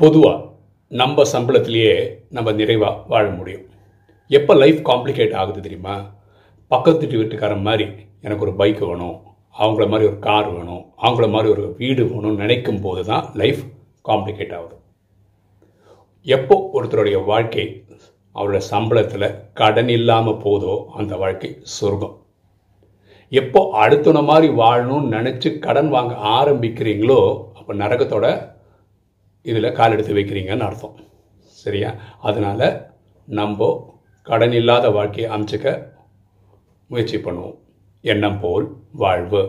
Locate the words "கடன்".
19.60-19.90, 25.66-25.90, 34.28-34.52